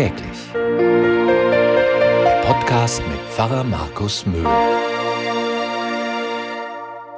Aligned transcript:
Täglich. 0.00 0.52
Der 0.54 2.42
Podcast 2.46 3.02
mit 3.06 3.20
Pfarrer 3.28 3.64
Markus 3.64 4.24
Möhl. 4.24 4.46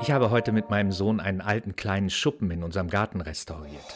Ich 0.00 0.10
habe 0.10 0.30
heute 0.30 0.50
mit 0.50 0.68
meinem 0.68 0.90
Sohn 0.90 1.20
einen 1.20 1.40
alten 1.40 1.76
kleinen 1.76 2.10
Schuppen 2.10 2.50
in 2.50 2.64
unserem 2.64 2.90
Garten 2.90 3.20
restauriert. 3.20 3.86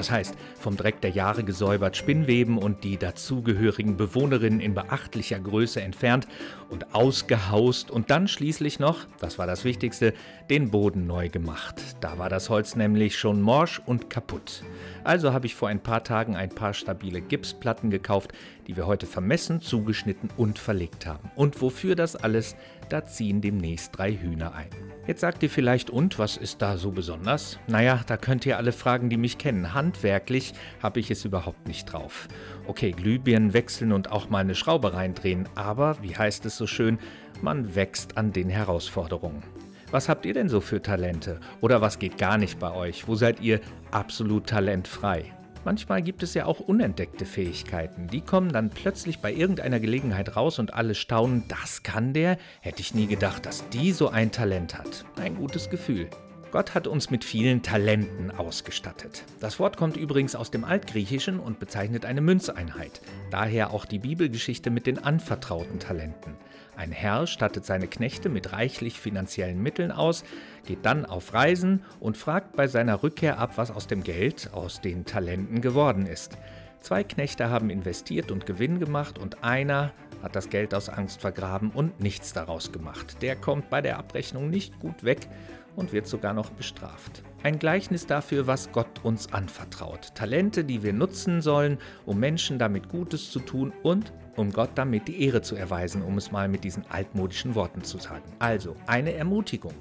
Das 0.00 0.10
heißt, 0.10 0.34
vom 0.58 0.78
Dreck 0.78 1.02
der 1.02 1.10
Jahre 1.10 1.44
gesäubert, 1.44 1.94
Spinnweben 1.94 2.56
und 2.56 2.84
die 2.84 2.96
dazugehörigen 2.96 3.98
Bewohnerinnen 3.98 4.58
in 4.58 4.72
beachtlicher 4.72 5.38
Größe 5.38 5.82
entfernt 5.82 6.26
und 6.70 6.94
ausgehaust 6.94 7.90
und 7.90 8.08
dann 8.10 8.26
schließlich 8.26 8.78
noch, 8.78 9.04
das 9.18 9.38
war 9.38 9.46
das 9.46 9.62
Wichtigste, 9.66 10.14
den 10.48 10.70
Boden 10.70 11.06
neu 11.06 11.28
gemacht. 11.28 11.82
Da 12.00 12.16
war 12.16 12.30
das 12.30 12.48
Holz 12.48 12.76
nämlich 12.76 13.18
schon 13.18 13.42
morsch 13.42 13.82
und 13.84 14.08
kaputt. 14.08 14.62
Also 15.04 15.34
habe 15.34 15.44
ich 15.44 15.54
vor 15.54 15.68
ein 15.68 15.80
paar 15.80 16.02
Tagen 16.02 16.34
ein 16.34 16.48
paar 16.48 16.72
stabile 16.72 17.20
Gipsplatten 17.20 17.90
gekauft, 17.90 18.32
die 18.66 18.78
wir 18.78 18.86
heute 18.86 19.06
vermessen, 19.06 19.60
zugeschnitten 19.60 20.30
und 20.38 20.58
verlegt 20.58 21.04
haben. 21.04 21.30
Und 21.34 21.60
wofür 21.60 21.94
das 21.94 22.16
alles? 22.16 22.56
Da 22.88 23.04
ziehen 23.04 23.40
demnächst 23.40 23.96
drei 23.96 24.12
Hühner 24.12 24.54
ein. 24.54 24.68
Jetzt 25.06 25.20
sagt 25.20 25.42
ihr 25.42 25.50
vielleicht, 25.50 25.90
und 25.90 26.18
was 26.18 26.36
ist 26.36 26.62
da 26.62 26.76
so 26.76 26.90
besonders? 26.90 27.58
Naja, 27.66 28.00
da 28.06 28.16
könnt 28.16 28.46
ihr 28.46 28.58
alle 28.58 28.72
fragen, 28.72 29.10
die 29.10 29.16
mich 29.16 29.38
kennen. 29.38 29.74
Handwerklich 29.90 30.52
habe 30.80 31.00
ich 31.00 31.10
es 31.10 31.24
überhaupt 31.24 31.66
nicht 31.66 31.86
drauf. 31.86 32.28
Okay, 32.68 32.92
Glühbirnen 32.92 33.54
wechseln 33.54 33.90
und 33.90 34.12
auch 34.12 34.30
mal 34.30 34.38
eine 34.38 34.54
Schraube 34.54 34.94
reindrehen, 34.94 35.48
aber, 35.56 36.00
wie 36.00 36.16
heißt 36.16 36.46
es 36.46 36.56
so 36.56 36.68
schön, 36.68 37.00
man 37.42 37.74
wächst 37.74 38.16
an 38.16 38.32
den 38.32 38.48
Herausforderungen. 38.48 39.42
Was 39.90 40.08
habt 40.08 40.26
ihr 40.26 40.32
denn 40.32 40.48
so 40.48 40.60
für 40.60 40.80
Talente? 40.80 41.40
Oder 41.60 41.80
was 41.80 41.98
geht 41.98 42.18
gar 42.18 42.38
nicht 42.38 42.60
bei 42.60 42.72
euch? 42.72 43.08
Wo 43.08 43.16
seid 43.16 43.40
ihr 43.40 43.60
absolut 43.90 44.46
talentfrei? 44.46 45.24
Manchmal 45.64 46.02
gibt 46.02 46.22
es 46.22 46.34
ja 46.34 46.46
auch 46.46 46.60
unentdeckte 46.60 47.26
Fähigkeiten. 47.26 48.06
Die 48.06 48.20
kommen 48.20 48.52
dann 48.52 48.70
plötzlich 48.70 49.18
bei 49.18 49.32
irgendeiner 49.32 49.80
Gelegenheit 49.80 50.36
raus 50.36 50.60
und 50.60 50.72
alle 50.72 50.94
staunen, 50.94 51.42
das 51.48 51.82
kann 51.82 52.12
der? 52.12 52.38
Hätte 52.60 52.80
ich 52.80 52.94
nie 52.94 53.08
gedacht, 53.08 53.44
dass 53.44 53.68
die 53.70 53.90
so 53.90 54.08
ein 54.08 54.30
Talent 54.30 54.78
hat. 54.78 55.04
Ein 55.16 55.34
gutes 55.34 55.68
Gefühl. 55.68 56.08
Gott 56.52 56.74
hat 56.74 56.88
uns 56.88 57.10
mit 57.10 57.24
vielen 57.24 57.62
Talenten 57.62 58.32
ausgestattet. 58.32 59.24
Das 59.38 59.60
Wort 59.60 59.76
kommt 59.76 59.96
übrigens 59.96 60.34
aus 60.34 60.50
dem 60.50 60.64
Altgriechischen 60.64 61.38
und 61.38 61.60
bezeichnet 61.60 62.04
eine 62.04 62.20
Münzeinheit. 62.20 63.00
Daher 63.30 63.72
auch 63.72 63.84
die 63.84 64.00
Bibelgeschichte 64.00 64.70
mit 64.70 64.86
den 64.86 64.98
anvertrauten 64.98 65.78
Talenten. 65.78 66.34
Ein 66.76 66.90
Herr 66.90 67.28
stattet 67.28 67.64
seine 67.66 67.86
Knechte 67.86 68.28
mit 68.28 68.52
reichlich 68.52 68.98
finanziellen 68.98 69.62
Mitteln 69.62 69.92
aus, 69.92 70.24
geht 70.66 70.84
dann 70.84 71.06
auf 71.06 71.34
Reisen 71.34 71.84
und 72.00 72.16
fragt 72.16 72.56
bei 72.56 72.66
seiner 72.66 73.02
Rückkehr 73.02 73.38
ab, 73.38 73.52
was 73.56 73.70
aus 73.70 73.86
dem 73.86 74.02
Geld, 74.02 74.50
aus 74.52 74.80
den 74.80 75.04
Talenten 75.04 75.60
geworden 75.60 76.06
ist. 76.06 76.36
Zwei 76.80 77.04
Knechte 77.04 77.50
haben 77.50 77.70
investiert 77.70 78.32
und 78.32 78.46
Gewinn 78.46 78.80
gemacht 78.80 79.18
und 79.18 79.44
einer 79.44 79.92
hat 80.22 80.36
das 80.36 80.50
Geld 80.50 80.74
aus 80.74 80.88
Angst 80.88 81.20
vergraben 81.20 81.70
und 81.70 82.00
nichts 82.00 82.32
daraus 82.32 82.72
gemacht. 82.72 83.22
Der 83.22 83.36
kommt 83.36 83.70
bei 83.70 83.80
der 83.80 83.98
Abrechnung 83.98 84.50
nicht 84.50 84.78
gut 84.80 85.04
weg 85.04 85.28
und 85.76 85.92
wird 85.92 86.06
sogar 86.06 86.34
noch 86.34 86.50
bestraft. 86.50 87.22
Ein 87.42 87.58
Gleichnis 87.58 88.06
dafür, 88.06 88.46
was 88.46 88.70
Gott 88.70 89.02
uns 89.02 89.32
anvertraut. 89.32 90.14
Talente, 90.14 90.64
die 90.64 90.82
wir 90.82 90.92
nutzen 90.92 91.40
sollen, 91.40 91.78
um 92.04 92.20
Menschen 92.20 92.58
damit 92.58 92.88
Gutes 92.88 93.30
zu 93.30 93.40
tun 93.40 93.72
und 93.82 94.12
um 94.36 94.52
Gott 94.52 94.70
damit 94.74 95.08
die 95.08 95.22
Ehre 95.24 95.42
zu 95.42 95.56
erweisen, 95.56 96.02
um 96.02 96.18
es 96.18 96.30
mal 96.30 96.48
mit 96.48 96.64
diesen 96.64 96.84
altmodischen 96.90 97.54
Worten 97.54 97.82
zu 97.82 97.98
sagen. 97.98 98.24
Also 98.38 98.76
eine 98.86 99.14
Ermutigung. 99.14 99.74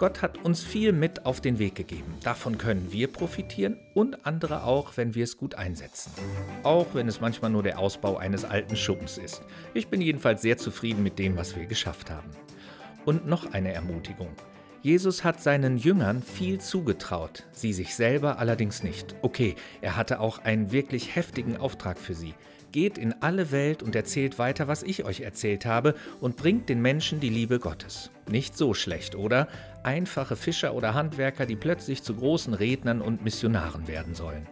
Gott 0.00 0.22
hat 0.22 0.42
uns 0.46 0.64
viel 0.64 0.92
mit 0.92 1.26
auf 1.26 1.42
den 1.42 1.58
Weg 1.58 1.74
gegeben. 1.74 2.14
Davon 2.22 2.56
können 2.56 2.90
wir 2.90 3.06
profitieren 3.12 3.76
und 3.92 4.24
andere 4.24 4.64
auch, 4.64 4.96
wenn 4.96 5.14
wir 5.14 5.24
es 5.24 5.36
gut 5.36 5.56
einsetzen. 5.56 6.10
Auch 6.62 6.94
wenn 6.94 7.06
es 7.06 7.20
manchmal 7.20 7.50
nur 7.50 7.62
der 7.62 7.78
Ausbau 7.78 8.16
eines 8.16 8.46
alten 8.46 8.76
Schuppens 8.76 9.18
ist. 9.18 9.42
Ich 9.74 9.88
bin 9.88 10.00
jedenfalls 10.00 10.40
sehr 10.40 10.56
zufrieden 10.56 11.02
mit 11.02 11.18
dem, 11.18 11.36
was 11.36 11.54
wir 11.54 11.66
geschafft 11.66 12.08
haben. 12.08 12.30
Und 13.04 13.26
noch 13.26 13.52
eine 13.52 13.74
Ermutigung. 13.74 14.30
Jesus 14.82 15.24
hat 15.24 15.42
seinen 15.42 15.76
Jüngern 15.76 16.22
viel 16.22 16.58
zugetraut, 16.58 17.44
sie 17.52 17.74
sich 17.74 17.94
selber 17.94 18.38
allerdings 18.38 18.82
nicht. 18.82 19.14
Okay, 19.20 19.54
er 19.82 19.94
hatte 19.94 20.20
auch 20.20 20.38
einen 20.38 20.72
wirklich 20.72 21.14
heftigen 21.14 21.58
Auftrag 21.58 21.98
für 21.98 22.14
sie. 22.14 22.34
Geht 22.72 22.96
in 22.96 23.14
alle 23.20 23.50
Welt 23.50 23.82
und 23.82 23.94
erzählt 23.94 24.38
weiter, 24.38 24.68
was 24.68 24.82
ich 24.82 25.04
euch 25.04 25.20
erzählt 25.20 25.66
habe, 25.66 25.94
und 26.20 26.36
bringt 26.36 26.70
den 26.70 26.80
Menschen 26.80 27.20
die 27.20 27.28
Liebe 27.28 27.58
Gottes. 27.58 28.10
Nicht 28.30 28.56
so 28.56 28.72
schlecht, 28.72 29.16
oder? 29.16 29.48
Einfache 29.82 30.34
Fischer 30.34 30.72
oder 30.72 30.94
Handwerker, 30.94 31.44
die 31.44 31.56
plötzlich 31.56 32.02
zu 32.02 32.14
großen 32.14 32.54
Rednern 32.54 33.02
und 33.02 33.22
Missionaren 33.22 33.86
werden 33.86 34.14
sollen. 34.14 34.46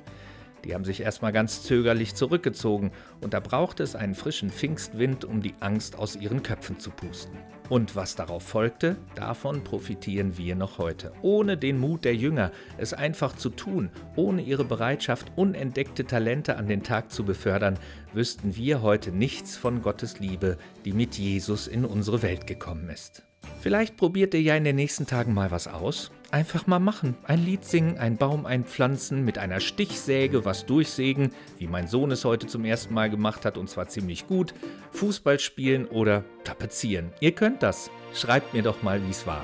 Die 0.65 0.75
haben 0.75 0.85
sich 0.85 1.01
erstmal 1.01 1.33
ganz 1.33 1.63
zögerlich 1.63 2.15
zurückgezogen 2.15 2.93
und 3.21 3.35
da 3.35 3.41
brauchte 3.41 3.83
es 3.83 3.97
einen 3.97 4.15
frischen 4.15 4.51
Pfingstwind, 4.51 5.25
um 5.25 5.43
die 5.43 5.55
Angst 5.61 5.97
aus 5.97 6.17
ihren 6.17 6.43
Köpfen 6.43 6.79
zu 6.79 6.91
pusten. 6.91 7.37
Und 7.69 7.97
was 7.97 8.17
darauf 8.17 8.43
folgte, 8.43 8.97
davon 9.15 9.63
profitieren 9.63 10.39
wir 10.39 10.57
noch 10.57 10.79
heute. 10.79 11.13
Ohne 11.21 11.59
den 11.59 11.79
Mut 11.79 12.05
der 12.05 12.15
Jünger, 12.15 12.51
es 12.79 12.95
einfach 12.95 13.37
zu 13.37 13.51
tun, 13.51 13.91
ohne 14.17 14.43
ihre 14.43 14.65
Bereitschaft, 14.65 15.33
unentdeckte 15.37 16.07
Talente 16.07 16.57
an 16.57 16.67
den 16.67 16.83
Tag 16.83 17.13
zu 17.13 17.25
befördern, 17.25 17.79
wüssten 18.15 18.57
wir 18.57 18.81
heute 18.81 19.13
nichts 19.13 19.57
von 19.57 19.83
Gottes 19.83 20.19
Liebe, 20.19 20.57
die 20.87 20.93
mit 20.93 21.19
Jesus 21.19 21.67
in 21.67 21.85
unsere 21.85 22.23
Welt 22.23 22.47
gekommen 22.47 22.89
ist. 22.89 23.28
Vielleicht 23.61 23.97
probiert 23.97 24.35
ihr 24.35 24.43
ja 24.43 24.57
in 24.57 24.65
den 24.65 24.77
nächsten 24.77 25.07
Tagen 25.07 25.35
mal 25.35 25.51
was 25.51 25.67
aus. 25.67 26.11
Einfach 26.31 26.67
mal 26.67 26.79
machen. 26.79 27.17
Ein 27.25 27.45
Lied 27.45 27.65
singen, 27.65 27.99
einen 27.99 28.17
Baum 28.17 28.47
einpflanzen, 28.47 29.25
mit 29.25 29.39
einer 29.39 29.61
Stichsäge 29.61 30.45
was 30.45 30.67
durchsägen, 30.67 31.33
wie 31.59 31.67
mein 31.67 31.89
Sohn 31.89 32.11
es 32.11 32.25
heute 32.25 32.47
zum 32.47 32.65
ersten 32.65 32.95
Mal 32.95 33.11
gemacht 33.11 33.45
hat 33.45 33.57
und 33.59 33.69
zwar 33.69 33.89
ziemlich 33.89 34.27
gut. 34.27 34.55
Fußball 34.93 35.41
spielen 35.41 35.87
oder 35.87 36.25
tapezieren. 36.45 37.13
Ihr 37.21 37.33
könnt 37.33 37.63
das. 37.63 37.91
Schreibt 38.15 38.55
mir 38.55 38.63
doch 38.63 38.83
mal, 38.83 39.03
wie 39.05 39.11
es 39.11 39.27
war. 39.27 39.43